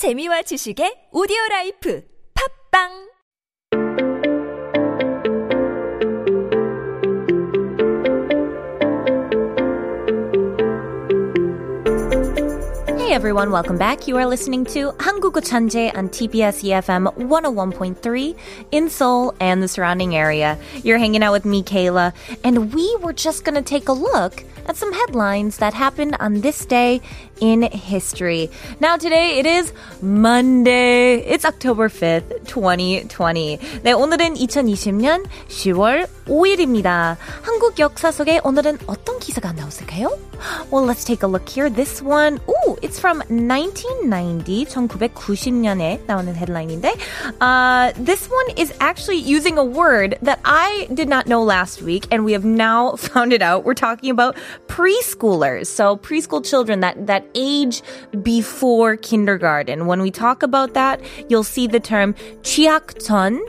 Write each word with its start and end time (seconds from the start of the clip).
재미와 0.00 0.40
지식의 0.48 1.12
오디오 1.12 1.36
라이프. 1.50 2.00
팝빵 2.32 3.09
Hey 13.09 13.13
everyone, 13.13 13.51
welcome 13.51 13.77
back. 13.77 14.07
You 14.07 14.17
are 14.17 14.27
listening 14.27 14.63
to 14.65 14.91
한국어 14.99 15.41
천재 15.41 15.91
on 15.97 16.09
TBS 16.09 16.63
EFM 16.63 17.07
101.3 17.17 18.35
in 18.71 18.89
Seoul 18.89 19.33
and 19.39 19.61
the 19.61 19.67
surrounding 19.67 20.15
area. 20.15 20.57
You're 20.83 20.99
hanging 20.99 21.23
out 21.23 21.31
with 21.31 21.45
me, 21.45 21.63
Kayla, 21.63 22.13
and 22.43 22.73
we 22.73 22.95
were 23.01 23.13
just 23.13 23.43
gonna 23.43 23.63
take 23.63 23.89
a 23.89 23.93
look 23.93 24.43
at 24.67 24.75
some 24.77 24.93
headlines 24.93 25.57
that 25.57 25.73
happened 25.73 26.15
on 26.19 26.41
this 26.41 26.65
day 26.65 27.01
in 27.39 27.63
history. 27.63 28.49
Now 28.79 28.97
today 28.97 29.39
it 29.39 29.45
is 29.45 29.73
Monday. 30.01 31.17
It's 31.25 31.45
October 31.45 31.89
5th, 31.89 32.45
2020. 32.45 33.57
네, 33.83 33.93
오늘은 33.93 34.35
2020년 34.35 35.25
10월 35.47 36.07
5일입니다. 36.27 37.17
한국 37.41 37.79
역사 37.79 38.11
속에 38.11 38.41
오늘은 38.43 38.79
어떤 38.87 39.19
기사가 39.19 39.53
나왔을까요? 39.53 40.09
Well, 40.71 40.85
let's 40.85 41.03
take 41.03 41.23
a 41.23 41.27
look 41.27 41.47
here. 41.47 41.69
This 41.69 42.01
one, 42.01 42.39
ooh, 42.49 42.77
it's 42.81 42.98
from 43.00 43.24
1990, 43.28 44.66
1990년에 44.66 46.04
나오는 46.04 46.34
headline인데, 46.34 46.92
uh, 47.40 47.92
this 47.96 48.28
one 48.28 48.50
is 48.58 48.74
actually 48.80 49.16
using 49.16 49.56
a 49.56 49.64
word 49.64 50.18
that 50.20 50.38
I 50.44 50.86
did 50.92 51.08
not 51.08 51.26
know 51.26 51.42
last 51.42 51.80
week, 51.80 52.06
and 52.10 52.26
we 52.26 52.32
have 52.32 52.44
now 52.44 52.96
found 52.96 53.32
it 53.32 53.40
out. 53.40 53.64
We're 53.64 53.72
talking 53.72 54.10
about 54.10 54.36
preschoolers, 54.68 55.66
so 55.66 55.96
preschool 55.96 56.44
children 56.44 56.80
that 56.80 57.06
that 57.06 57.24
age 57.34 57.82
before 58.22 58.96
kindergarten. 58.96 59.86
When 59.86 60.02
we 60.02 60.10
talk 60.10 60.42
about 60.42 60.74
that, 60.74 61.00
you'll 61.30 61.42
see 61.42 61.66
the 61.66 61.80
term 61.80 62.12
취학전, 62.42 63.40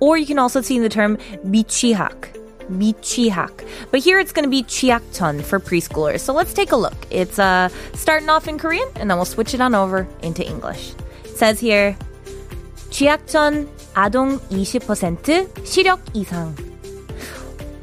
or 0.00 0.18
you 0.18 0.26
can 0.26 0.38
also 0.38 0.60
see 0.60 0.78
the 0.78 0.90
term 0.90 1.16
미취학. 1.46 2.28
미취학. 2.69 3.51
But 3.91 4.01
here 4.01 4.19
it's 4.19 4.31
going 4.31 4.43
to 4.43 4.49
be 4.49 4.63
취학전 4.63 5.43
for 5.43 5.59
preschoolers. 5.59 6.21
So 6.21 6.33
let's 6.33 6.53
take 6.53 6.71
a 6.71 6.77
look. 6.77 6.95
It's 7.09 7.39
uh, 7.39 7.69
starting 7.93 8.29
off 8.29 8.47
in 8.47 8.57
Korean, 8.57 8.87
and 8.95 9.09
then 9.09 9.17
we'll 9.17 9.25
switch 9.25 9.53
it 9.53 9.61
on 9.61 9.75
over 9.75 10.07
into 10.21 10.45
English. 10.45 10.93
It 11.25 11.37
says 11.37 11.59
here, 11.59 11.95
취학전 12.89 13.67
아동 13.95 14.39
20% 14.49 15.65
시력 15.65 15.99
이상. 16.13 16.66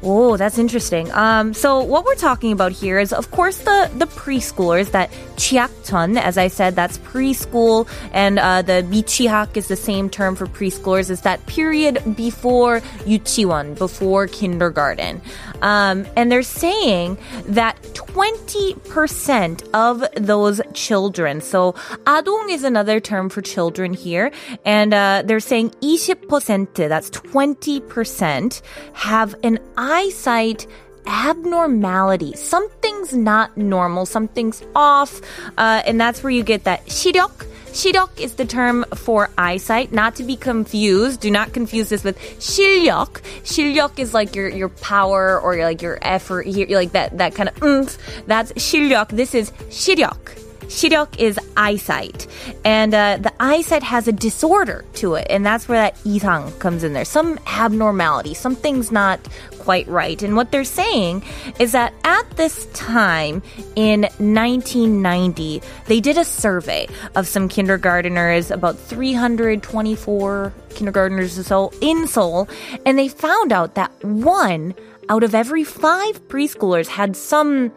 Oh, 0.05 0.35
that's 0.35 0.57
interesting. 0.57 1.11
Um, 1.11 1.53
so 1.53 1.83
what 1.83 2.05
we're 2.05 2.15
talking 2.15 2.51
about 2.51 2.71
here 2.71 2.97
is, 2.97 3.13
of 3.13 3.29
course, 3.29 3.59
the 3.59 3.89
the 3.97 4.07
preschoolers 4.07 4.89
that 4.91 5.11
취학전, 5.37 6.17
as 6.17 6.39
I 6.39 6.47
said, 6.47 6.75
that's 6.75 6.97
preschool, 6.97 7.87
and 8.11 8.39
uh, 8.39 8.63
the 8.63 8.81
미취학 8.81 9.55
is 9.55 9.67
the 9.67 9.75
same 9.75 10.09
term 10.09 10.35
for 10.35 10.47
preschoolers. 10.47 11.11
Is 11.11 11.21
that 11.21 11.45
period 11.45 12.01
before 12.17 12.81
유치원, 13.05 13.77
before 13.77 14.25
kindergarten, 14.25 15.21
um, 15.61 16.05
and 16.15 16.31
they're 16.31 16.43
saying 16.43 17.17
that 17.45 17.77
twenty 17.93 18.75
percent 18.89 19.63
of 19.73 20.03
those 20.15 20.61
children. 20.73 21.41
So 21.41 21.73
아동 22.05 22.49
is 22.49 22.63
another 22.63 22.99
term 22.99 23.29
for 23.29 23.41
children 23.41 23.93
here, 23.93 24.31
and 24.65 24.93
uh, 24.93 25.23
they're 25.25 25.39
saying 25.39 25.71
20%, 25.81 26.75
that's 26.89 27.09
twenty 27.09 27.79
percent, 27.81 28.61
have 28.93 29.35
an 29.43 29.59
eyesight 29.77 30.67
abnormality. 31.05 32.33
Something's 32.35 33.13
not 33.13 33.57
normal, 33.57 34.05
something's 34.05 34.63
off, 34.75 35.21
uh, 35.57 35.81
and 35.85 35.99
that's 35.99 36.23
where 36.23 36.31
you 36.31 36.43
get 36.43 36.63
that 36.65 36.85
시력. 36.85 37.47
시력 37.75 38.19
is 38.19 38.35
the 38.35 38.45
term 38.45 38.85
for 38.95 39.29
eyesight, 39.37 39.91
not 39.91 40.15
to 40.15 40.23
be 40.23 40.35
confused. 40.35 41.21
Do 41.21 41.31
not 41.31 41.53
confuse 41.53 41.89
this 41.89 42.03
with 42.03 42.17
실력. 42.39 43.21
실력 43.43 43.99
is 43.99 44.13
like 44.13 44.35
your 44.35 44.49
your 44.49 44.69
power 44.69 45.39
or 45.39 45.55
like 45.57 45.81
your 45.81 45.99
effort, 46.01 46.47
like 46.47 46.91
that 46.91 47.17
that 47.17 47.35
kind 47.35 47.49
of 47.49 47.61
oomph. 47.63 47.97
That's 48.27 48.51
실력. 48.53 49.09
This 49.09 49.35
is 49.35 49.51
시력. 49.69 50.41
시력 50.71 51.19
is 51.19 51.37
eyesight. 51.57 52.27
And 52.63 52.93
uh, 52.93 53.17
the 53.17 53.33
eyesight 53.39 53.83
has 53.83 54.07
a 54.07 54.11
disorder 54.11 54.85
to 54.95 55.15
it. 55.15 55.27
And 55.29 55.45
that's 55.45 55.67
where 55.67 55.79
that 55.79 55.97
이상 56.05 56.57
comes 56.59 56.83
in 56.83 56.93
there. 56.93 57.05
Some 57.05 57.39
abnormality. 57.45 58.33
Something's 58.33 58.91
not 58.91 59.19
quite 59.66 59.88
right. 59.88 60.22
And 60.22 60.36
what 60.36 60.52
they're 60.52 60.62
saying 60.62 61.24
is 61.58 61.72
that 61.72 61.92
at 62.04 62.30
this 62.36 62.66
time 62.66 63.42
in 63.74 64.02
1990, 64.22 65.60
they 65.86 65.98
did 65.98 66.16
a 66.16 66.24
survey 66.24 66.86
of 67.16 67.26
some 67.26 67.48
kindergarteners, 67.48 68.52
about 68.52 68.78
324 68.78 70.54
kindergarteners 70.68 71.36
or 71.36 71.42
so 71.42 71.72
in 71.80 72.06
Seoul. 72.06 72.48
And 72.86 72.96
they 72.96 73.08
found 73.08 73.50
out 73.50 73.74
that 73.74 73.90
one 74.04 74.72
out 75.08 75.24
of 75.24 75.34
every 75.34 75.64
five 75.64 76.28
preschoolers 76.28 76.86
had 76.86 77.16
some 77.16 77.72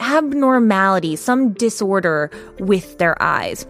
abnormality, 0.00 1.16
some 1.16 1.52
disorder 1.52 2.30
with 2.58 2.96
their 2.96 3.20
eyes. 3.22 3.66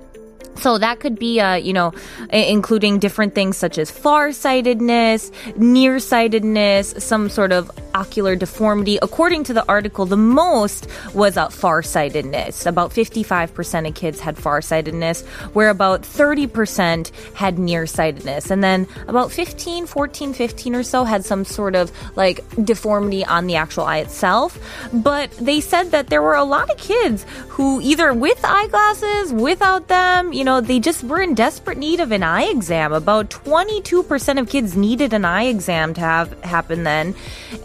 So 0.59 0.79
that 0.79 1.01
could 1.01 1.19
be, 1.19 1.41
uh, 1.41 1.55
you 1.55 1.73
know, 1.73 1.93
including 2.31 2.99
different 2.99 3.35
things 3.35 3.57
such 3.57 3.79
as 3.79 3.91
farsightedness, 3.91 5.31
nearsightedness, 5.57 6.95
some 6.99 7.29
sort 7.29 7.53
of 7.53 7.71
ocular 7.95 8.37
deformity. 8.37 8.99
According 9.01 9.45
to 9.45 9.55
the 9.55 9.65
article, 9.69 10.07
the 10.07 10.17
most 10.17 10.87
was 11.15 11.37
uh, 11.37 11.49
farsightedness. 11.49 12.67
About 12.67 12.91
55% 12.91 13.89
of 13.89 13.95
kids 13.95 14.21
had 14.21 14.37
farsightedness, 14.37 15.23
where 15.55 15.71
about 15.71 16.03
30% 16.03 17.11
had 17.35 17.59
nearsightedness. 17.59 18.51
And 18.51 18.63
then 18.63 18.87
about 19.09 19.33
15, 19.33 19.87
14, 19.87 20.35
15 20.35 20.75
or 20.75 20.83
so 20.83 21.05
had 21.05 21.25
some 21.25 21.45
sort 21.45 21.75
of 21.75 21.91
like 22.17 22.45
deformity 22.65 23.25
on 23.25 23.47
the 23.47 23.57
actual 23.57 23.85
eye 23.85 23.99
itself. 23.99 24.59
But 24.93 25.31
they 25.33 25.61
said 25.61 25.91
that 25.93 26.09
there 26.09 26.23
were 26.23 26.35
a 26.35 26.45
lot 26.45 26.71
of 26.71 26.77
kids 26.77 27.25
who 27.49 27.81
either 27.81 28.13
with 28.13 28.45
eyeglasses, 28.45 29.33
without 29.33 29.89
them, 29.89 30.33
you 30.33 30.45
know, 30.47 30.63
they 30.63 30.81
just 30.81 31.05
were 31.05 31.21
in 31.21 31.35
desperate 31.35 31.77
need 31.77 32.01
of 32.01 32.11
an 32.11 32.23
eye 32.23 32.45
exam. 32.45 32.95
About 32.95 33.29
22% 33.29 34.41
of 34.41 34.49
kids 34.49 34.75
needed 34.75 35.13
an 35.13 35.27
eye 35.27 35.45
exam 35.45 35.93
to 35.95 36.01
have 36.01 36.33
happen 36.43 36.85
then. 36.85 37.15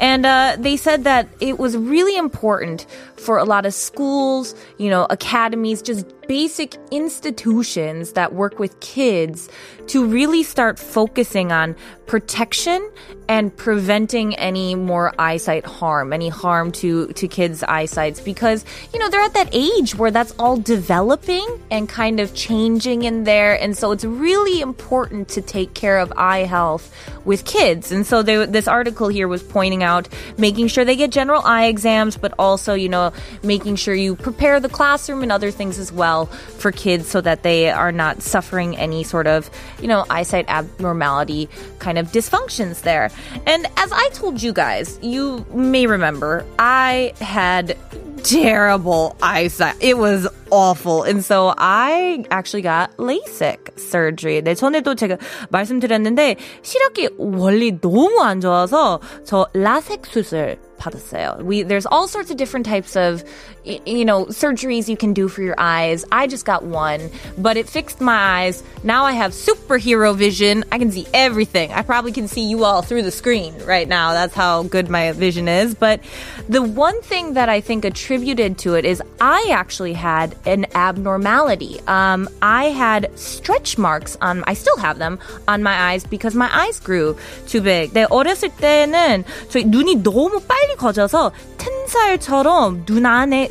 And 0.02 0.25
uh, 0.25 0.58
they 0.59 0.75
said 0.75 1.06
that 1.06 1.30
it 1.40 1.58
was 1.59 1.78
really 1.78 2.18
important 2.18 2.86
for 3.16 3.38
a 3.38 3.46
lot 3.46 3.66
of 3.66 3.74
schools, 3.74 4.53
you 4.78 4.90
know, 4.90 5.08
academies, 5.09 5.81
just 5.81 6.06
basic 6.28 6.76
institutions 6.92 8.14
that 8.14 8.34
work 8.34 8.59
with 8.59 8.80
kids 8.80 9.50
to 9.88 10.06
really 10.06 10.44
start 10.44 10.80
focusing 10.80 11.52
on 11.52 11.76
protection 12.06 12.90
and 13.28 13.56
preventing 13.56 14.36
any 14.36 14.76
more 14.76 15.14
eyesight 15.18 15.66
harm, 15.66 16.12
any 16.12 16.30
harm 16.30 16.72
to, 16.72 17.08
to 17.14 17.28
kids' 17.28 17.64
eyesights 17.64 18.20
because, 18.20 18.66
you 18.94 19.00
know, 19.00 19.09
they're 19.09 19.22
at 19.22 19.34
that 19.34 19.50
age 19.54 19.96
where 19.96 20.12
that's 20.12 20.34
all 20.38 20.58
developing 20.58 21.46
and 21.72 21.88
kind 21.88 22.20
of 22.20 22.34
changing 22.34 23.03
in 23.03 23.24
there. 23.24 23.59
And 23.62 23.78
so 23.78 23.92
it's 23.92 24.03
really 24.03 24.62
important 24.62 25.30
to 25.30 25.42
take 25.42 25.74
care 25.74 26.00
of 26.00 26.12
eye 26.18 26.44
health 26.44 26.94
with 27.26 27.46
kids. 27.46 27.92
And 27.92 28.06
so 28.06 28.24
they, 28.24 28.46
this 28.46 28.68
article 28.68 29.08
here 29.08 29.28
was 29.28 29.44
pointing 29.44 29.84
out 29.84 30.08
making 30.38 30.68
sure 30.68 30.86
they 30.86 30.96
get 30.96 31.12
general 31.12 31.42
eye 31.44 31.66
exams, 31.66 32.18
but 32.18 32.34
also, 32.40 32.74
you 32.74 32.90
know, 32.90 33.14
making 33.44 33.76
sure 33.76 33.94
you 33.94 34.16
prepare 34.16 34.59
the 34.59 34.70
classroom 34.70 35.24
and 35.24 35.32
other 35.32 35.52
things 35.52 35.78
as 35.78 35.92
well 35.92 36.26
for 36.26 36.72
kids 36.72 37.08
so 37.08 37.22
that 37.22 37.44
they 37.44 37.70
are 37.70 37.92
not 37.92 38.22
suffering 38.22 38.78
any 38.78 39.04
sort 39.04 39.28
of, 39.28 39.50
you 39.82 39.88
know, 39.88 40.06
eyesight 40.09 40.46
abnormality 40.48 41.50
kind 41.80 41.98
of 41.98 42.08
dysfunctions 42.08 42.82
there. 42.82 43.09
And 43.46 43.66
as 43.78 43.92
I 43.92 44.09
told 44.14 44.42
you 44.42 44.53
guys, 44.53 45.00
you 45.02 45.46
may 45.53 45.88
remember, 45.88 46.46
I 46.59 47.14
had 47.20 47.78
terrible 48.24 49.16
eyesight. 49.22 49.76
It 49.82 49.98
was 49.98 50.28
awful. 50.51 51.03
And 51.03 51.23
so 51.23 51.53
I 51.57 52.23
actually 52.29 52.62
got 52.62 52.95
LASIK 52.97 53.78
surgery. 53.78 54.41
네, 54.41 54.53
전에도 54.53 54.96
제가 54.96 55.17
말씀드렸는데 55.49 56.35
시력이 56.61 57.09
원래 57.17 57.72
너무 57.79 58.22
안 58.22 58.41
좋아서 58.41 58.99
저 59.23 59.47
라섹 59.53 60.05
수술 60.05 60.58
받았어요. 60.80 61.42
We 61.42 61.63
there's 61.63 61.86
all 61.86 62.07
sorts 62.07 62.30
of 62.30 62.36
different 62.36 62.66
types 62.66 62.97
of 62.97 63.24
you 63.65 64.04
know 64.04 64.27
surgeries 64.27 64.89
you 64.89 64.97
can 64.97 65.13
do 65.13 65.28
for 65.28 65.42
your 65.42 65.54
eyes. 65.59 66.04
I 66.13 66.27
just 66.27 66.45
got 66.45 66.65
one, 66.65 67.10
but 67.39 67.57
it 67.57 67.68
fixed 67.68 68.01
my 68.01 68.45
eyes. 68.45 68.63
Now 68.84 69.04
I 69.04 69.13
have 69.13 69.33
superhero 69.33 70.15
vision. 70.15 70.65
I 70.71 70.78
can 70.78 70.91
see 70.92 71.07
everything. 71.13 71.72
I 71.72 71.83
probably 71.83 72.13
can 72.13 72.28
see 72.28 72.42
you 72.42 72.65
all 72.65 72.83
through 72.83 73.03
the 73.03 73.10
screen 73.10 73.54
right 73.65 73.89
now. 73.89 74.13
That's 74.13 74.34
how 74.34 74.65
good 74.65 74.89
my 74.89 75.13
vision 75.13 75.48
is. 75.48 75.74
But 75.74 76.01
the 76.48 76.63
one 76.63 77.01
thing 77.03 77.34
that 77.34 77.48
I 77.48 77.60
think 77.60 77.84
attributed 77.84 78.59
to 78.59 78.74
it 78.74 78.84
is 78.84 79.03
I 79.21 79.48
actually 79.51 79.95
had 79.95 80.36
an 80.47 80.66
abnormality. 80.74 81.80
Um, 81.86 82.28
I 82.42 82.65
had 82.66 83.10
stretch 83.18 83.78
marks 83.78 84.16
on. 84.21 84.45
I 84.47 84.54
still 84.54 84.77
have 84.77 84.98
them 84.98 85.18
on 85.48 85.63
my 85.63 85.91
eyes 85.91 86.04
because 86.04 86.34
my 86.34 86.48
eyes 86.53 86.78
grew 86.78 87.16
too 87.48 87.60
big. 87.60 87.92
네, 87.92 88.07
어렸을 88.10 88.51
때는 88.51 89.24
저희 89.48 89.65
눈이 89.65 90.03
너무 90.03 90.41
빨리 90.47 90.70
거져서 90.76 91.32
튼살처럼 91.58 92.85
눈 92.85 93.06
안에 93.06 93.50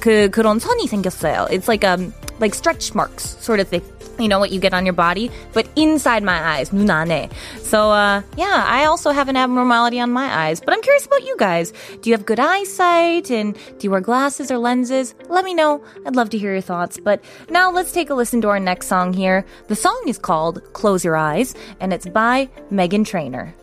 그 0.00 0.30
그런 0.30 0.58
선이 0.58 0.86
생겼어요. 0.86 1.46
It's 1.50 1.68
like 1.68 1.84
um 1.84 2.12
like 2.40 2.54
stretch 2.54 2.94
marks 2.94 3.36
sort 3.40 3.60
of 3.60 3.68
thing. 3.68 3.82
You 4.18 4.28
know 4.28 4.38
what 4.38 4.52
you 4.52 4.60
get 4.60 4.74
on 4.74 4.84
your 4.84 4.92
body, 4.92 5.30
but 5.54 5.66
inside 5.74 6.22
my 6.22 6.36
eyes, 6.36 6.70
눈 6.70 6.88
안에. 6.88 7.30
So 7.62 7.90
uh, 7.90 8.22
yeah, 8.36 8.64
I 8.68 8.84
also 8.84 9.10
have 9.10 9.28
an 9.28 9.36
abnormality 9.36 9.98
on 10.00 10.12
my 10.12 10.28
eyes. 10.28 10.60
But 10.60 10.74
I'm 10.74 10.82
curious 10.82 11.06
about 11.06 11.24
you 11.24 11.34
guys. 11.38 11.72
Do 12.02 12.10
you 12.10 12.14
have 12.14 12.26
good 12.26 12.38
eyesight, 12.38 13.30
and 13.30 13.54
do 13.54 13.80
you 13.80 13.90
wear 13.90 14.00
glasses 14.00 14.50
or 14.50 14.58
lenses? 14.58 15.14
Let 15.28 15.44
me 15.44 15.54
know. 15.54 15.82
I'd 16.06 16.14
love 16.14 16.28
to 16.30 16.38
hear 16.38 16.52
your 16.52 16.60
thoughts. 16.60 17.00
But 17.02 17.24
now 17.48 17.70
let's 17.72 17.90
take 17.90 18.10
a 18.10 18.14
listen 18.14 18.42
to 18.42 18.48
our 18.48 18.60
next 18.60 18.86
song 18.86 19.12
here. 19.12 19.46
The 19.68 19.76
song 19.76 20.00
is 20.06 20.18
called 20.18 20.60
"Close 20.74 21.04
Your 21.04 21.16
Eyes," 21.16 21.54
and 21.80 21.92
it's 21.92 22.06
by 22.06 22.50
Meghan 22.70 23.06
Trainor. 23.06 23.54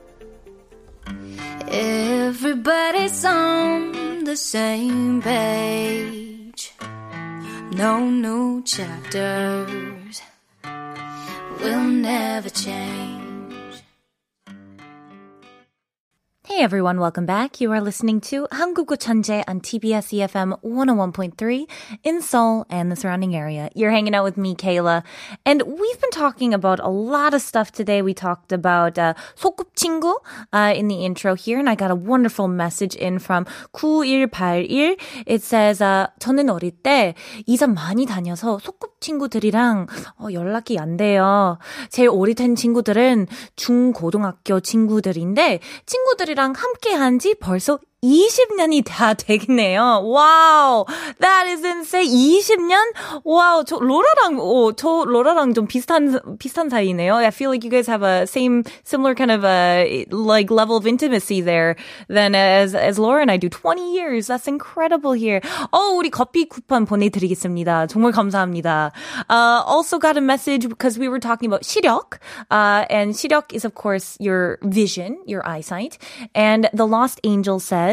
Everybody's 1.71 3.23
on 3.25 4.23
the 4.23 4.35
same 4.35 5.21
page. 5.21 6.73
No 7.71 8.09
new 8.09 8.63
chapters 8.63 10.21
will 11.61 11.83
never 11.83 12.49
change. 12.49 13.18
Hey 16.58 16.60
everyone, 16.60 17.00
welcome 17.00 17.24
back. 17.24 17.58
You 17.58 17.72
are 17.72 17.80
listening 17.80 18.20
to 18.28 18.46
한국어 18.50 18.96
천재 18.96 19.42
on 19.48 19.60
TBS 19.62 20.12
EFM 20.12 20.60
101.3 20.62 21.66
in 22.04 22.20
Seoul 22.20 22.66
and 22.68 22.92
the 22.92 22.96
surrounding 22.96 23.34
area. 23.34 23.70
You're 23.74 23.90
hanging 23.90 24.14
out 24.14 24.24
with 24.24 24.36
me, 24.36 24.54
Kayla, 24.54 25.02
and 25.46 25.62
we've 25.62 26.00
been 26.02 26.10
talking 26.10 26.52
about 26.52 26.80
a 26.80 26.90
lot 26.90 27.32
of 27.32 27.40
stuff 27.40 27.72
today. 27.72 28.02
We 28.02 28.12
talked 28.12 28.52
about 28.52 28.98
uh, 28.98 29.14
소꿉친구 29.36 30.16
uh, 30.52 30.74
in 30.76 30.88
the 30.88 31.06
intro 31.06 31.34
here, 31.34 31.58
and 31.58 31.68
I 31.68 31.74
got 31.74 31.90
a 31.90 31.94
wonderful 31.96 32.46
message 32.46 32.94
in 32.94 33.20
from 33.20 33.46
9181. 33.72 34.96
It 35.26 35.42
says, 35.42 35.80
uh, 35.80 36.08
저는 36.20 36.50
어릴 36.50 36.72
때 36.82 37.14
이사 37.46 37.66
많이 37.66 38.04
다녀서 38.04 38.58
소꿉친구들이랑 38.58 39.86
어, 40.20 40.26
연락이 40.30 40.78
안 40.78 40.98
돼요. 40.98 41.58
제일 41.88 42.10
오래된 42.10 42.54
친구들은 42.54 43.28
중고등학교 43.56 44.60
친구들인데 44.60 45.60
친구들이랑 45.86 46.34
함께 46.53 46.93
한 46.93 47.19
지 47.19 47.35
벌써 47.35 47.79
20년이 48.04 48.84
다 48.84 49.14
되겠네요. 49.14 50.02
와우. 50.04 50.84
That 51.20 51.48
is 51.48 51.64
insane. 51.64 52.06
20년? 52.06 52.92
와우. 53.24 53.64
저 53.64 53.78
로라랑 53.78 54.38
오, 54.38 54.72
저 54.72 55.04
로라랑 55.06 55.54
좀 55.54 55.66
비슷한 55.66 56.20
비슷한 56.38 56.68
사이네요. 56.68 57.14
I 57.14 57.28
feel 57.28 57.50
like 57.50 57.64
you 57.64 57.70
guys 57.70 57.88
have 57.88 58.02
a 58.04 58.26
same 58.26 58.62
similar 58.84 59.14
kind 59.14 59.32
of 59.32 59.44
a 59.44 60.04
like 60.10 60.50
level 60.50 60.76
of 60.76 60.86
intimacy 60.86 61.40
there 61.40 61.76
than 62.08 62.34
as 62.34 62.74
as 62.74 62.98
Laura 62.98 63.22
and 63.22 63.30
I 63.30 63.38
do 63.38 63.48
20 63.48 63.94
years. 63.96 64.26
That's 64.26 64.46
incredible 64.46 65.12
here. 65.12 65.40
어, 65.72 65.96
우리 65.96 66.10
커피 66.10 66.44
쿠폰 66.44 66.84
보내 66.84 67.08
드리겠습니다. 67.08 67.86
정말 67.86 68.12
감사합니다. 68.12 68.92
Uh, 69.30 69.64
also 69.64 69.98
got 69.98 70.18
a 70.18 70.20
message 70.20 70.68
because 70.68 70.98
we 70.98 71.08
were 71.08 71.20
talking 71.20 71.48
about 71.48 71.62
시력. 71.64 72.18
Uh, 72.50 72.84
and 72.90 73.14
시력 73.14 73.54
is 73.54 73.64
of 73.64 73.74
course 73.74 74.18
your 74.20 74.58
vision, 74.62 75.16
your 75.26 75.46
eyesight. 75.48 75.96
And 76.34 76.68
the 76.74 76.86
lost 76.86 77.18
angel 77.24 77.60
says 77.60 77.87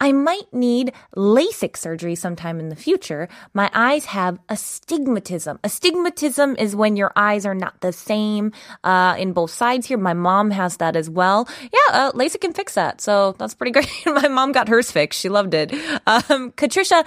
I 0.00 0.12
might 0.12 0.52
need 0.52 0.92
LASIK 1.16 1.76
surgery 1.76 2.14
sometime 2.14 2.58
in 2.58 2.68
the 2.68 2.76
future. 2.76 3.28
My 3.54 3.70
eyes 3.74 4.06
have 4.06 4.38
astigmatism. 4.48 5.58
Astigmatism 5.62 6.56
is 6.58 6.74
when 6.74 6.96
your 6.96 7.12
eyes 7.16 7.46
are 7.46 7.54
not 7.54 7.80
the 7.80 7.92
same 7.92 8.52
uh, 8.84 9.14
in 9.18 9.32
both 9.32 9.50
sides 9.50 9.86
here. 9.86 9.98
My 9.98 10.14
mom 10.14 10.50
has 10.50 10.78
that 10.78 10.96
as 10.96 11.08
well. 11.10 11.48
Yeah, 11.60 11.92
uh, 11.92 12.12
LASIK 12.12 12.40
can 12.40 12.52
fix 12.52 12.74
that. 12.74 13.00
So 13.00 13.34
that's 13.38 13.54
pretty 13.54 13.72
great. 13.72 13.90
My 14.06 14.28
mom 14.28 14.52
got 14.52 14.68
hers 14.68 14.90
fixed. 14.90 15.20
She 15.20 15.28
loved 15.28 15.54
it. 15.54 15.72
Um, 16.06 16.52
Katricia 16.52 17.04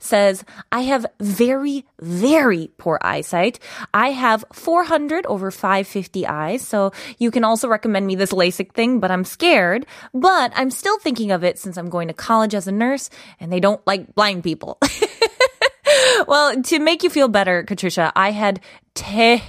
says, 0.00 0.44
I 0.70 0.80
have 0.82 1.06
very, 1.20 1.84
very 2.00 2.70
poor 2.78 2.98
eyesight. 3.02 3.58
I 3.92 4.10
have 4.10 4.44
400 4.52 5.26
over 5.26 5.50
550 5.50 6.26
eyes. 6.26 6.66
So 6.66 6.92
you 7.18 7.30
can 7.30 7.44
also 7.44 7.68
recommend 7.68 8.06
me 8.06 8.14
this 8.14 8.32
LASIK 8.32 8.72
thing, 8.72 9.00
but 9.00 9.10
I'm 9.10 9.24
scared. 9.24 9.86
But 10.14 10.52
I'm 10.54 10.70
still 10.70 10.98
thinking 10.98 11.17
thinking 11.18 11.32
of 11.32 11.42
it 11.42 11.58
since 11.58 11.76
I'm 11.76 11.90
going 11.90 12.06
to 12.08 12.14
college 12.14 12.54
as 12.54 12.68
a 12.68 12.72
nurse 12.72 13.10
and 13.40 13.52
they 13.52 13.58
don't 13.58 13.84
like 13.88 14.14
blind 14.14 14.44
people. 14.44 14.78
well, 16.28 16.62
to 16.62 16.78
make 16.78 17.02
you 17.02 17.10
feel 17.10 17.26
better, 17.26 17.64
Katricia, 17.64 18.12
I 18.14 18.30
had 18.30 18.60
terrible 18.94 19.48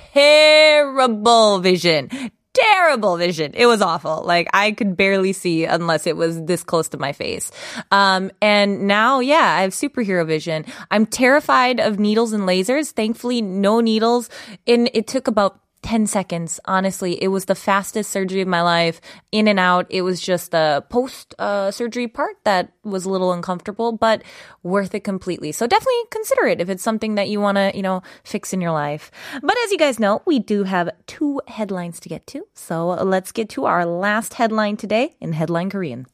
vision. 1.59 2.09
Terrible 2.55 3.17
vision. 3.17 3.53
It 3.53 3.67
was 3.67 3.83
awful. 3.83 4.23
Like 4.25 4.47
I 4.51 4.71
could 4.71 4.97
barely 4.97 5.31
see 5.31 5.65
unless 5.65 6.07
it 6.07 6.17
was 6.17 6.43
this 6.43 6.63
close 6.63 6.89
to 6.89 6.97
my 6.97 7.13
face. 7.13 7.51
Um, 7.91 8.31
and 8.41 8.87
now, 8.87 9.19
yeah, 9.19 9.57
I 9.59 9.61
have 9.61 9.73
superhero 9.73 10.25
vision. 10.25 10.65
I'm 10.89 11.05
terrified 11.05 11.79
of 11.79 11.99
needles 11.99 12.33
and 12.33 12.45
lasers. 12.45 12.91
Thankfully, 12.91 13.43
no 13.43 13.79
needles. 13.79 14.31
And 14.65 14.89
it 14.95 15.05
took 15.05 15.27
about 15.27 15.59
10 15.84 16.06
seconds. 16.06 16.58
Honestly, 16.64 17.22
it 17.22 17.28
was 17.28 17.44
the 17.44 17.54
fastest 17.54 18.10
surgery 18.10 18.40
of 18.40 18.48
my 18.48 18.62
life. 18.62 19.00
In 19.30 19.46
and 19.46 19.60
out. 19.60 19.86
It 19.90 20.02
was 20.02 20.20
just 20.20 20.50
the 20.50 20.82
post 20.88 21.34
uh, 21.38 21.70
surgery 21.70 22.08
part 22.08 22.36
that 22.44 22.72
was 22.82 23.04
a 23.04 23.10
little 23.10 23.32
uncomfortable, 23.32 23.92
but 23.92 24.22
worth 24.62 24.94
it 24.94 25.04
completely. 25.04 25.52
So 25.52 25.66
definitely 25.66 26.00
consider 26.10 26.46
it 26.46 26.60
if 26.60 26.70
it's 26.70 26.82
something 26.82 27.16
that 27.16 27.28
you 27.28 27.40
want 27.40 27.56
to, 27.56 27.70
you 27.74 27.82
know, 27.82 28.02
fix 28.24 28.52
in 28.52 28.60
your 28.60 28.72
life. 28.72 29.10
But 29.42 29.56
as 29.64 29.72
you 29.72 29.78
guys 29.78 30.00
know, 30.00 30.22
we 30.24 30.38
do 30.38 30.64
have 30.64 30.88
two 31.06 31.40
headlines 31.46 32.00
to 32.00 32.08
get 32.08 32.26
to. 32.28 32.46
So 32.54 32.88
let's 32.88 33.30
get 33.30 33.50
to 33.50 33.66
our 33.66 33.84
last 33.84 34.34
headline 34.34 34.76
today 34.78 35.14
in 35.20 35.34
Headline 35.34 35.70
Korean. 35.70 36.06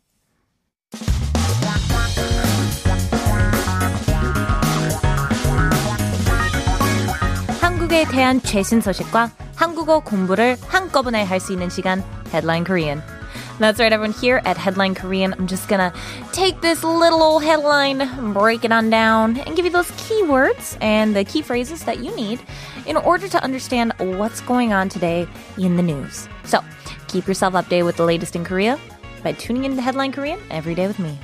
한국에 7.60 8.04
대한 8.04 8.40
최신 8.40 8.80
소식과 8.80 9.30
한국어 9.56 10.00
공부를 10.00 10.56
한꺼번에 10.68 11.22
할 11.24 11.40
수 11.40 11.52
있는 11.52 11.68
시간 11.68 12.02
Headline 12.32 12.64
Korean. 12.64 13.02
That's 13.60 13.78
right, 13.78 13.92
everyone. 13.92 14.16
Here 14.18 14.40
at 14.46 14.56
Headline 14.56 14.94
Korean, 14.94 15.34
I'm 15.38 15.46
just 15.46 15.68
gonna 15.68 15.92
take 16.32 16.62
this 16.62 16.82
little 16.82 17.22
old 17.22 17.44
headline, 17.44 18.08
break 18.32 18.64
it 18.64 18.72
on 18.72 18.88
down, 18.88 19.36
and 19.36 19.54
give 19.54 19.66
you 19.66 19.70
those 19.70 19.90
keywords 20.00 20.78
and 20.80 21.14
the 21.14 21.24
key 21.24 21.42
phrases 21.42 21.84
that 21.84 21.98
you 21.98 22.14
need 22.16 22.40
in 22.86 22.96
order 22.96 23.28
to 23.28 23.42
understand 23.44 23.92
what's 23.98 24.40
going 24.40 24.72
on 24.72 24.88
today 24.88 25.28
in 25.58 25.76
the 25.76 25.82
news. 25.82 26.26
So, 26.44 26.64
keep 27.08 27.28
yourself 27.28 27.52
updated 27.52 27.84
with 27.84 27.96
the 27.98 28.04
latest 28.04 28.34
in 28.34 28.44
Korea 28.44 28.78
by 29.22 29.32
tuning 29.32 29.64
in 29.64 29.76
to 29.76 29.82
Headline 29.82 30.12
Korean 30.12 30.40
every 30.50 30.74
day 30.74 30.86
with 30.86 30.98
me. 30.98 31.18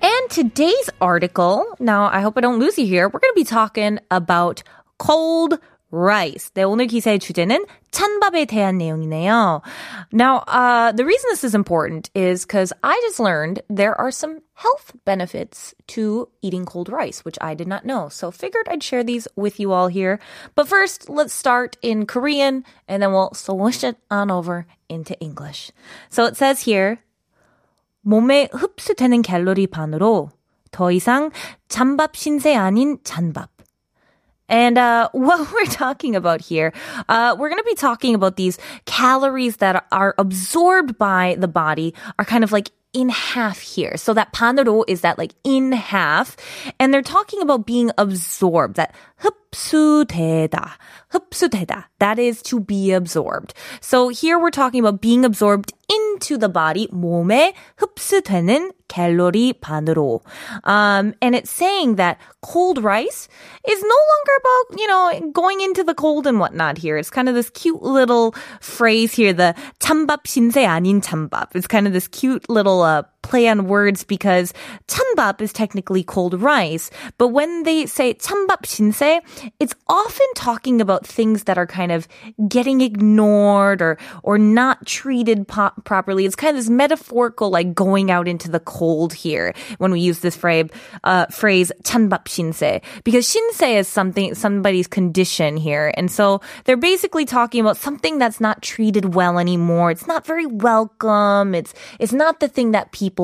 And 0.00 0.30
today's 0.30 0.88
article, 1.00 1.66
now 1.78 2.04
I 2.12 2.20
hope 2.20 2.38
I 2.38 2.40
don't 2.40 2.58
lose 2.58 2.78
you 2.78 2.86
here, 2.86 3.08
we're 3.08 3.20
going 3.20 3.32
to 3.32 3.40
be 3.40 3.44
talking 3.44 3.98
about 4.10 4.62
cold 4.98 5.58
rice. 5.91 6.51
네, 6.53 6.63
오늘 6.63 6.87
기사의 6.87 7.19
주제는 7.19 7.65
찬밥에 7.91 8.45
대한 8.45 8.77
내용이네요. 8.77 9.61
Now, 10.11 10.43
uh, 10.47 10.91
the 10.91 11.05
reason 11.05 11.29
this 11.31 11.43
is 11.43 11.55
important 11.55 12.09
is 12.13 12.45
because 12.45 12.73
I 12.83 12.99
just 13.01 13.19
learned 13.19 13.61
there 13.69 13.99
are 13.99 14.11
some 14.11 14.41
health 14.53 14.93
benefits 15.05 15.73
to 15.95 16.29
eating 16.41 16.65
cold 16.65 16.89
rice, 16.89 17.25
which 17.25 17.37
I 17.41 17.55
did 17.55 17.67
not 17.67 17.85
know. 17.85 18.09
So 18.09 18.31
figured 18.31 18.67
I'd 18.69 18.83
share 18.83 19.03
these 19.03 19.27
with 19.35 19.59
you 19.59 19.71
all 19.71 19.87
here. 19.87 20.19
But 20.55 20.67
first, 20.67 21.09
let's 21.09 21.33
start 21.33 21.77
in 21.81 22.05
Korean 22.05 22.63
and 22.87 23.01
then 23.01 23.11
we'll 23.11 23.33
switch 23.33 23.83
it 23.83 23.97
on 24.11 24.29
over 24.29 24.65
into 24.89 25.19
English. 25.19 25.71
So 26.09 26.25
it 26.25 26.37
says 26.37 26.61
here, 26.61 26.99
몸에 28.01 28.49
흡수되는 28.51 29.21
칼로리 29.21 29.67
반으로 29.67 30.29
더 30.71 30.91
이상 30.91 31.31
찬밥 31.67 32.15
신세 32.15 32.55
아닌 32.55 32.97
찬밥. 33.03 33.58
And 34.48 34.76
uh, 34.76 35.08
what 35.12 35.52
we're 35.52 35.66
talking 35.66 36.16
about 36.16 36.40
here, 36.40 36.72
uh, 37.08 37.36
we're 37.38 37.48
going 37.48 37.62
to 37.62 37.64
be 37.64 37.74
talking 37.74 38.14
about 38.14 38.36
these 38.36 38.58
calories 38.84 39.56
that 39.56 39.86
are 39.90 40.14
absorbed 40.18 40.98
by 40.98 41.36
the 41.38 41.48
body 41.48 41.94
are 42.18 42.24
kind 42.24 42.44
of 42.44 42.52
like 42.52 42.70
in 42.92 43.08
half 43.08 43.60
here. 43.60 43.96
So 43.96 44.14
that 44.14 44.32
반으로 44.32 44.84
is 44.86 45.00
that 45.00 45.18
like 45.18 45.34
in 45.42 45.72
half. 45.72 46.36
And 46.78 46.94
they're 46.94 47.02
talking 47.02 47.42
about 47.42 47.66
being 47.66 47.90
absorbed, 47.98 48.76
that 48.76 48.94
흡수되다. 49.18 50.76
흡수되다. 51.10 51.88
That 51.98 52.18
is 52.18 52.42
to 52.42 52.60
be 52.60 52.92
absorbed. 52.92 53.54
So 53.80 54.08
here 54.08 54.38
we're 54.38 54.50
talking 54.50 54.80
about 54.80 55.00
being 55.00 55.24
absorbed 55.24 55.72
into 55.88 56.36
the 56.36 56.48
body, 56.48 56.88
몸에 56.88 57.54
흡수되는 57.78 58.72
칼로리 58.88 59.54
반으로. 59.60 60.20
Um, 60.64 61.14
and 61.20 61.34
it's 61.34 61.50
saying 61.50 61.96
that 61.96 62.18
cold 62.42 62.82
rice 62.82 63.28
is 63.66 63.82
no 63.82 63.98
longer 64.12 64.34
about, 64.40 64.80
you 64.80 64.86
know, 64.86 65.30
going 65.32 65.60
into 65.60 65.84
the 65.84 65.94
cold 65.94 66.26
and 66.26 66.38
whatnot 66.38 66.78
here. 66.78 66.96
It's 66.96 67.10
kind 67.10 67.28
of 67.28 67.34
this 67.34 67.50
cute 67.50 67.82
little 67.82 68.34
phrase 68.60 69.14
here, 69.14 69.32
the 69.32 69.54
찬밥 69.80 70.26
신세 70.26 70.66
아닌 70.66 71.00
찬밥. 71.00 71.54
It's 71.54 71.66
kind 71.66 71.86
of 71.86 71.92
this 71.92 72.08
cute 72.08 72.48
little 72.48 72.82
uh, 72.82 73.02
play 73.28 73.48
on 73.48 73.66
words 73.66 74.04
because 74.04 74.52
찬밥 74.86 75.40
is 75.40 75.52
technically 75.52 76.04
cold 76.04 76.40
rice, 76.40 76.90
but 77.16 77.28
when 77.28 77.64
they 77.64 77.86
say 77.86 78.12
찬밥 78.14 78.62
신세, 78.62 79.20
it's 79.58 79.74
often 79.88 80.26
talking 80.36 80.80
about 80.80 81.06
things 81.06 81.44
that 81.44 81.56
are 81.56 81.66
kind 81.66 81.90
of 81.90 82.06
getting 82.46 82.82
ignored 82.82 83.80
or 83.80 83.96
or 84.22 84.36
not 84.38 84.84
treated 84.86 85.48
po- 85.48 85.72
properly. 85.84 86.26
It's 86.26 86.36
kind 86.36 86.56
of 86.56 86.62
this 86.62 86.70
metaphorical 86.70 87.48
like 87.48 87.74
going 87.74 88.10
out 88.10 88.28
into 88.28 88.50
the 88.50 88.60
cold 88.60 89.14
here 89.14 89.54
when 89.78 89.90
we 89.90 90.00
use 90.00 90.20
this 90.20 90.36
phrase 90.36 90.68
uh, 91.02 91.26
phrase 91.32 91.72
찬밥 91.82 92.28
신세 92.28 92.82
because 93.02 93.26
신세 93.26 93.80
is 93.80 93.88
something 93.88 94.34
somebody's 94.36 94.86
condition 94.86 95.56
here, 95.56 95.92
and 95.96 96.10
so 96.10 96.40
they're 96.64 96.76
basically 96.76 97.24
talking 97.24 97.60
about 97.60 97.78
something 97.78 98.18
that's 98.18 98.38
not 98.38 98.60
treated 98.60 99.14
well 99.16 99.38
anymore. 99.40 99.90
It's 99.90 100.06
not 100.06 100.26
very 100.26 100.46
welcome. 100.46 101.54
It's 101.54 101.72
it's 101.98 102.12
not 102.12 102.40
the 102.40 102.48
thing 102.48 102.72
that 102.72 102.92
people 102.92 103.17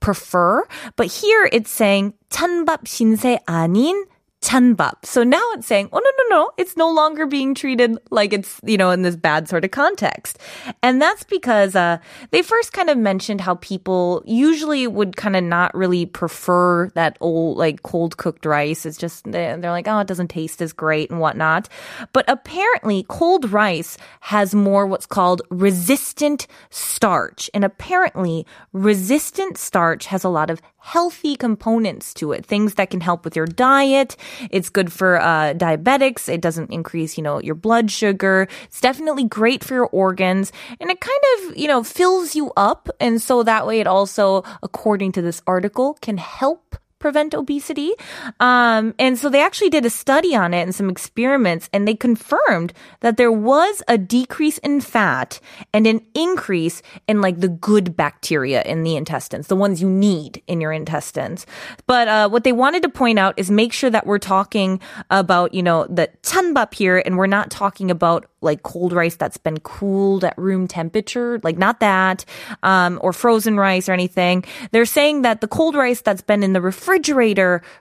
prefer. 0.00 0.64
But 0.96 1.06
here 1.06 1.48
it's 1.52 1.70
saying 1.70 2.14
찬밥 2.30 2.86
신세 2.86 3.38
아닌 3.46 4.06
찬밥. 4.41 5.05
So 5.05 5.23
now 5.23 5.41
it's 5.53 5.67
saying, 5.67 5.89
oh, 5.93 5.99
no, 5.99 6.11
no, 6.17 6.35
no. 6.35 6.51
It's 6.57 6.75
no 6.75 6.89
longer 6.89 7.27
being 7.27 7.53
treated 7.53 7.97
like 8.09 8.33
it's, 8.33 8.59
you 8.63 8.75
know, 8.75 8.89
in 8.89 9.03
this 9.03 9.15
bad 9.15 9.47
sort 9.47 9.63
of 9.63 9.71
context. 9.71 10.39
And 10.81 11.01
that's 11.01 11.23
because, 11.23 11.75
uh, 11.75 11.99
they 12.31 12.41
first 12.41 12.73
kind 12.73 12.89
of 12.89 12.97
mentioned 12.97 13.41
how 13.41 13.55
people 13.55 14.23
usually 14.25 14.87
would 14.87 15.15
kind 15.15 15.35
of 15.35 15.43
not 15.43 15.73
really 15.75 16.05
prefer 16.07 16.89
that 16.95 17.17
old, 17.21 17.57
like 17.57 17.83
cold 17.83 18.17
cooked 18.17 18.45
rice. 18.45 18.85
It's 18.85 18.97
just, 18.97 19.31
they're 19.31 19.57
like, 19.57 19.87
oh, 19.87 19.99
it 19.99 20.07
doesn't 20.07 20.29
taste 20.29 20.61
as 20.61 20.73
great 20.73 21.11
and 21.11 21.19
whatnot. 21.19 21.69
But 22.11 22.25
apparently 22.27 23.05
cold 23.09 23.51
rice 23.51 23.97
has 24.21 24.55
more 24.55 24.87
what's 24.87 25.05
called 25.05 25.43
resistant 25.49 26.47
starch. 26.71 27.49
And 27.53 27.63
apparently 27.63 28.47
resistant 28.73 29.57
starch 29.57 30.07
has 30.07 30.23
a 30.23 30.29
lot 30.29 30.49
of 30.49 30.61
healthy 30.81 31.35
components 31.35 32.13
to 32.15 32.31
it. 32.31 32.45
Things 32.45 32.75
that 32.75 32.89
can 32.89 33.01
help 33.01 33.23
with 33.23 33.35
your 33.35 33.45
diet. 33.45 34.17
It's 34.49 34.69
good 34.69 34.91
for 34.91 35.21
uh, 35.21 35.53
diabetics. 35.53 36.27
It 36.27 36.41
doesn't 36.41 36.71
increase, 36.71 37.17
you 37.17 37.23
know, 37.23 37.39
your 37.39 37.55
blood 37.55 37.91
sugar. 37.91 38.47
It's 38.65 38.81
definitely 38.81 39.25
great 39.25 39.63
for 39.63 39.75
your 39.75 39.87
organs. 39.87 40.51
And 40.79 40.89
it 40.89 40.99
kind 40.99 41.23
of, 41.37 41.57
you 41.57 41.67
know, 41.67 41.83
fills 41.83 42.35
you 42.35 42.51
up. 42.57 42.89
And 42.99 43.21
so 43.21 43.43
that 43.43 43.67
way 43.67 43.79
it 43.79 43.87
also, 43.87 44.43
according 44.63 45.11
to 45.13 45.21
this 45.21 45.41
article, 45.45 45.97
can 46.01 46.17
help 46.17 46.75
prevent 47.01 47.33
obesity. 47.33 47.91
Um, 48.39 48.93
and 48.97 49.17
so 49.17 49.29
they 49.29 49.41
actually 49.41 49.69
did 49.69 49.85
a 49.85 49.89
study 49.89 50.35
on 50.35 50.53
it 50.53 50.61
and 50.61 50.73
some 50.73 50.89
experiments, 50.89 51.69
and 51.73 51.85
they 51.85 51.95
confirmed 51.95 52.71
that 53.01 53.17
there 53.17 53.31
was 53.31 53.83
a 53.87 53.97
decrease 53.97 54.57
in 54.59 54.79
fat 54.79 55.39
and 55.73 55.85
an 55.87 55.99
increase 56.13 56.81
in 57.07 57.19
like 57.19 57.41
the 57.41 57.49
good 57.49 57.97
bacteria 57.97 58.61
in 58.63 58.83
the 58.83 58.95
intestines, 58.95 59.47
the 59.47 59.55
ones 59.55 59.81
you 59.81 59.89
need 59.89 60.41
in 60.47 60.61
your 60.61 60.71
intestines. 60.71 61.45
But 61.87 62.07
uh, 62.07 62.29
what 62.29 62.43
they 62.43 62.53
wanted 62.53 62.83
to 62.83 62.89
point 62.89 63.19
out 63.19 63.33
is 63.37 63.51
make 63.51 63.73
sure 63.73 63.89
that 63.89 64.05
we're 64.05 64.19
talking 64.19 64.79
about, 65.09 65.53
you 65.53 65.63
know, 65.63 65.85
the 65.89 66.09
chanbap 66.23 66.73
here, 66.73 67.01
and 67.03 67.17
we're 67.17 67.27
not 67.27 67.49
talking 67.49 67.91
about 67.91 68.27
like 68.43 68.63
cold 68.63 68.91
rice 68.91 69.15
that's 69.15 69.37
been 69.37 69.59
cooled 69.59 70.23
at 70.23 70.35
room 70.37 70.67
temperature, 70.67 71.39
like 71.43 71.57
not 71.57 71.79
that, 71.79 72.25
um, 72.63 72.99
or 73.01 73.13
frozen 73.13 73.57
rice 73.57 73.87
or 73.87 73.93
anything. 73.93 74.43
They're 74.71 74.85
saying 74.85 75.21
that 75.21 75.41
the 75.41 75.47
cold 75.47 75.75
rice 75.75 76.01
that's 76.01 76.23
been 76.23 76.41
in 76.41 76.53
the 76.53 76.61
refrigerator 76.61 76.90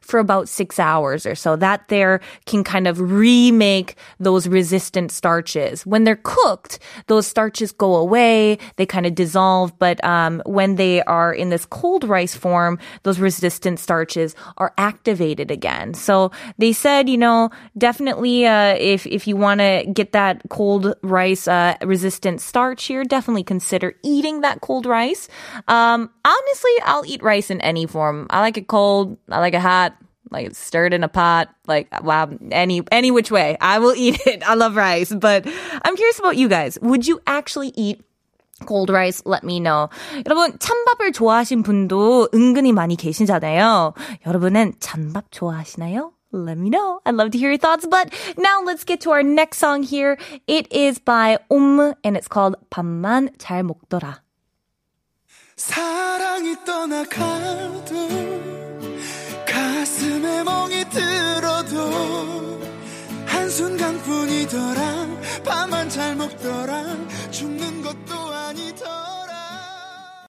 for 0.01 0.19
about 0.19 0.49
six 0.49 0.79
hours 0.79 1.27
or 1.27 1.35
so, 1.35 1.57
that 1.57 1.89
there 1.89 2.21
can 2.47 2.65
kind 2.65 2.87
of 2.87 3.01
remake 3.01 3.97
those 4.19 4.47
resistant 4.47 5.11
starches. 5.13 5.87
When 5.87 6.05
they're 6.05 6.21
cooked, 6.23 6.79
those 7.07 7.27
starches 7.27 7.73
go 7.73 7.97
away, 7.97 8.59
they 8.77 8.87
kind 8.87 9.07
of 9.07 9.15
dissolve, 9.15 9.79
but 9.79 10.03
um, 10.05 10.43
when 10.47 10.77
they 10.77 11.03
are 11.03 11.33
in 11.33 11.51
this 11.51 11.67
cold 11.67 12.05
rice 12.05 12.35
form, 12.35 12.79
those 13.03 13.19
resistant 13.19 13.79
starches 13.81 14.35
are 14.59 14.73
activated 14.77 15.51
again. 15.51 15.95
So 15.95 16.31
they 16.59 16.73
said, 16.73 17.09
you 17.09 17.19
know, 17.19 17.51
definitely 17.77 18.47
uh, 18.47 18.77
if 18.79 19.07
if 19.07 19.27
you 19.27 19.37
want 19.37 19.61
to 19.61 19.85
get 19.93 20.13
that 20.13 20.43
cold 20.51 20.95
rice 21.03 21.49
uh, 21.49 21.77
resistant 21.83 22.41
starch 22.41 22.85
here, 22.85 23.05
definitely 23.05 23.45
consider 23.45 23.95
eating 24.03 24.43
that 24.43 24.61
cold 24.61 24.87
rice. 24.87 25.29
Um, 25.69 26.11
honestly, 26.25 26.73
I'll 26.85 27.07
eat 27.07 27.23
rice 27.23 27.51
in 27.51 27.61
any 27.61 27.87
form. 27.87 28.27
I 28.31 28.41
like 28.41 28.57
it 28.57 28.69
cold 28.69 29.00
I 29.00 29.40
like 29.40 29.54
it 29.54 29.62
hot. 29.62 29.96
Like 30.32 30.48
it's 30.48 30.60
stirred 30.60 30.94
in 30.94 31.04
a 31.04 31.08
pot. 31.08 31.50
Like 31.68 31.88
wow, 32.04 32.30
any 32.52 32.82
any 32.92 33.12
which 33.12 33.32
way, 33.32 33.58
I 33.62 33.80
will 33.80 33.96
eat 33.96 34.20
it. 34.26 34.44
I 34.44 34.56
love 34.56 34.76
rice, 34.76 35.14
but 35.14 35.48
I'm 35.84 35.96
curious 35.96 36.20
about 36.20 36.36
you 36.36 36.50
guys. 36.50 36.78
Would 36.82 37.08
you 37.08 37.22
actually 37.26 37.72
eat 37.76 38.02
cold 38.66 38.90
rice, 38.90 39.22
let 39.26 39.44
me 39.44 39.60
know. 39.60 39.90
여러분, 40.26 40.58
찬밥을 40.60 41.12
좋아하신 41.12 41.64
분도 41.64 42.30
은근히 42.34 42.72
많이 42.72 42.96
계시잖아요. 42.96 43.94
여러분은 44.26 44.74
찬밥 44.80 45.32
좋아하시나요? 45.32 46.14
Let 46.32 46.58
me 46.58 46.70
know. 46.70 47.00
I'd 47.06 47.16
love 47.16 47.32
to 47.32 47.38
hear 47.38 47.50
your 47.50 47.58
thoughts. 47.58 47.88
But 47.88 48.14
now 48.38 48.62
let's 48.64 48.84
get 48.84 49.02
to 49.02 49.12
our 49.12 49.24
next 49.24 49.60
song 49.60 49.84
here. 49.84 50.18
It 50.48 50.72
is 50.72 51.00
by 51.00 51.38
옴 51.50 51.96
and 52.04 52.18
it's 52.18 52.28
called 52.28 52.56
밥만 52.70 53.38
잘 53.38 53.64
먹더라. 53.64 54.22
사랑이 55.56 56.56
떠나가도 56.66 58.39
멍이 60.45 60.85
들어도 60.91 62.61
한순간뿐이더라. 63.27 65.07
밥만 65.45 65.89
잘 65.89 66.15
먹더라. 66.17 66.85
죽는 67.31 67.83
것도 67.83 68.20